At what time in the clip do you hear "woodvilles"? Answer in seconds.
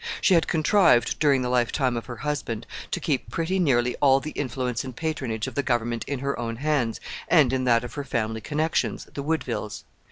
9.21-9.83